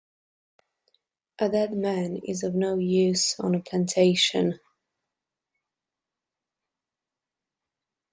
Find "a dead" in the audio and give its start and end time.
1.37-1.73